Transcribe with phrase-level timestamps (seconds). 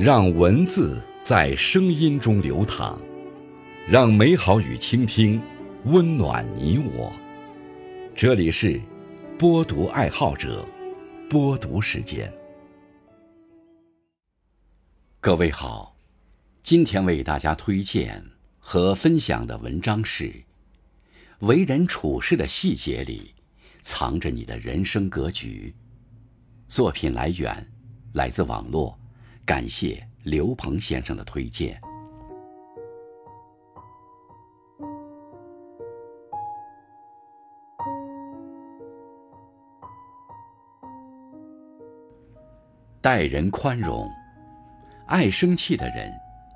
[0.00, 2.98] 让文字在声音中流淌，
[3.86, 5.38] 让美好与倾听
[5.84, 7.12] 温暖你我。
[8.14, 8.80] 这里是
[9.38, 10.66] 播读爱好者
[11.28, 12.32] 播读时间。
[15.20, 15.94] 各位好，
[16.62, 18.24] 今天为大家推荐
[18.58, 20.32] 和分享的文章是：
[21.40, 23.34] 为人处事的细节里，
[23.82, 25.74] 藏着你的人生格局。
[26.68, 27.70] 作品来源
[28.14, 28.98] 来自网络。
[29.50, 31.76] 感谢刘鹏先生的推荐。
[43.00, 44.08] 待人宽容，
[45.08, 46.12] 爱生气的人，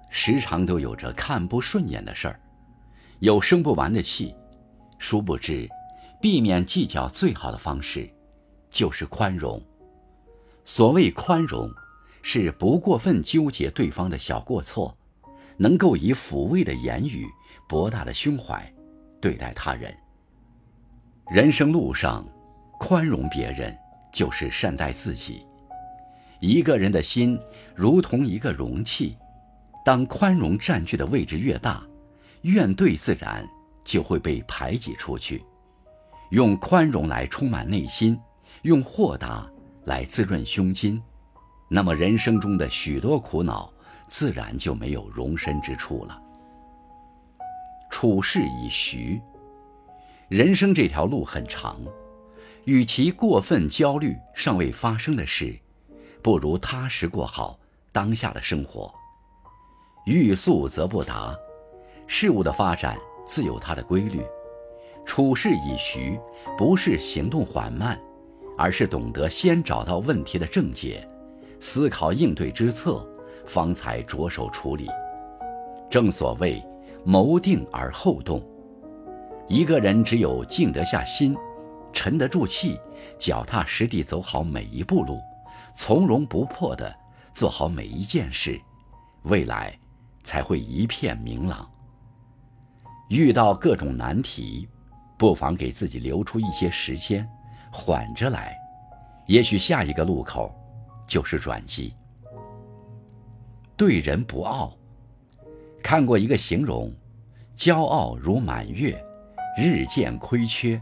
[0.09, 2.39] 时常都有着看不顺眼的事儿，
[3.19, 4.33] 有生不完的气。
[5.01, 5.69] 殊不知，
[6.23, 8.09] 避免计较最好的方式，
[8.71, 9.61] 就是宽容。
[10.65, 11.69] 所谓宽容。
[12.27, 14.97] 是不过分纠结对方的小过错，
[15.59, 17.27] 能够以抚慰的言语、
[17.69, 18.67] 博大的胸怀
[19.21, 19.95] 对待他人。
[21.29, 22.27] 人生路上，
[22.81, 23.77] 宽容别人
[24.11, 25.45] 就是善待自己。
[26.41, 27.39] 一个人的心
[27.75, 29.19] 如同一个容器，
[29.85, 31.87] 当宽容占据的位置越大，
[32.41, 33.47] 怨怼自然
[33.85, 35.45] 就会被排挤出去。
[36.31, 38.19] 用宽容来充满内心，
[38.63, 39.47] 用豁达
[39.85, 41.01] 来滋润胸襟。
[41.69, 43.73] 那么人生中的许多苦恼，
[44.09, 46.21] 自然就没有容身之处了。
[47.91, 49.21] 处事以徐，
[50.29, 51.81] 人生这条路很长，
[52.65, 55.57] 与其过分焦虑尚未发生的事，
[56.23, 57.59] 不如踏实过好
[57.93, 58.93] 当下的生活。
[60.07, 61.35] 欲速则不达，
[62.07, 64.23] 事物的发展自有它的规律。
[65.07, 66.19] 处事以徐，
[66.59, 68.01] 不是行动缓慢，
[68.59, 71.07] 而是懂得先找到问题的症结。
[71.67, 73.09] 思考应对之策，
[73.47, 74.87] 方才着手处理。
[75.89, 76.63] 正所谓
[77.07, 78.47] 谋定而后动。
[79.49, 81.35] 一个人只有静得下心，
[81.91, 82.79] 沉得住气，
[83.19, 85.19] 脚踏实地走好每一步路，
[85.75, 86.95] 从容不迫地
[87.33, 88.61] 做好每一件事，
[89.23, 89.75] 未来
[90.23, 91.67] 才会一片明朗。
[93.09, 94.69] 遇到各种难题，
[95.17, 97.27] 不妨给自己留出一些时间，
[97.73, 98.55] 缓着来，
[99.27, 100.55] 也许下一个路口。
[101.07, 101.95] 就是转机。
[103.77, 104.77] 对人不傲。
[105.83, 106.95] 看过一个形容：
[107.57, 109.05] 骄傲如满月，
[109.59, 110.81] 日渐亏缺；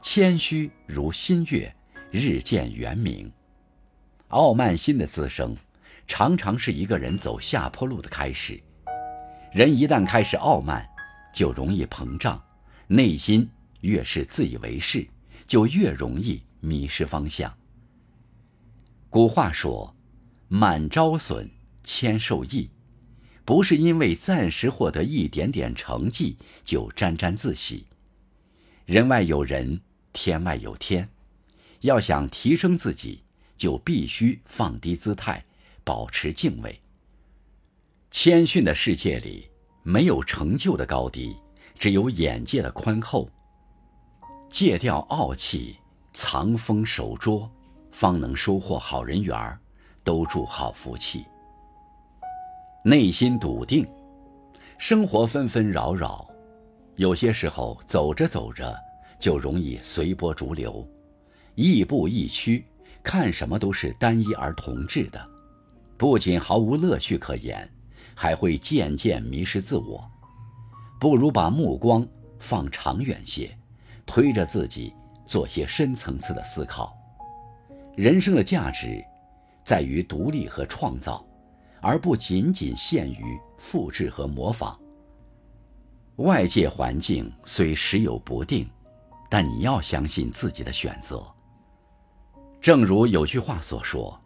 [0.00, 1.70] 谦虚如新月，
[2.10, 3.30] 日渐圆明。
[4.28, 5.54] 傲慢心的滋生，
[6.06, 8.58] 常常是一个人走下坡路的开始。
[9.52, 10.88] 人一旦开始傲慢，
[11.34, 12.42] 就容易膨胀，
[12.86, 13.46] 内心
[13.80, 15.06] 越是自以为是，
[15.46, 17.52] 就越容易迷失方向。
[19.10, 19.94] 古话说
[20.46, 21.50] ：“满招损，
[21.82, 22.70] 谦受益。”
[23.44, 27.84] 不是因为暂时获得一点点成绩就沾沾自喜。
[28.86, 29.80] 人外有人，
[30.12, 31.08] 天外有天。
[31.80, 33.24] 要想提升自己，
[33.56, 35.44] 就必须放低姿态，
[35.82, 36.80] 保持敬畏。
[38.12, 39.48] 谦逊的世界里，
[39.82, 41.36] 没有成就的高低，
[41.76, 43.28] 只有眼界的宽厚。
[44.48, 45.78] 戒掉傲气，
[46.12, 47.50] 藏锋守拙。
[47.92, 49.58] 方能收获好人缘儿，
[50.04, 51.24] 都祝好福气。
[52.84, 53.86] 内心笃定，
[54.78, 56.28] 生活纷纷扰扰，
[56.96, 58.74] 有些时候走着走着
[59.18, 60.86] 就容易随波逐流，
[61.54, 62.64] 亦步亦趋，
[63.02, 65.22] 看什么都是单一而同质的，
[65.98, 67.70] 不仅毫无乐趣可言，
[68.14, 70.10] 还会渐渐迷失自我。
[70.98, 72.06] 不如把目光
[72.38, 73.54] 放长远些，
[74.06, 74.94] 推着自己
[75.26, 76.94] 做些深层次的思考。
[78.00, 79.04] 人生的价值，
[79.62, 81.22] 在于独立和创造，
[81.82, 84.80] 而不仅仅限于复制和模仿。
[86.16, 88.66] 外界环境虽时有不定，
[89.28, 91.22] 但你要相信自己的选择。
[92.58, 94.18] 正如有句话所说：“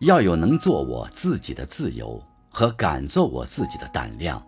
[0.00, 4.46] 要有能做我自己的自由和敢做我自己的胆量。”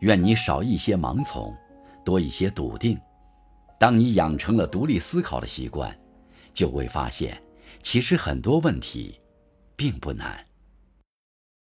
[0.00, 1.54] 愿你少一些盲从，
[2.02, 2.98] 多一些笃定。
[3.78, 5.94] 当你养成了独立思考的习惯，
[6.54, 7.38] 就会发现。
[7.82, 9.20] 其实很多问题，
[9.76, 10.46] 并不难。